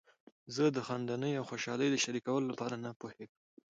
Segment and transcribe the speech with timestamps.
[0.55, 3.37] زه د خندنۍ او خوشحالۍ د شریکولو لپاره نه پوهیږم.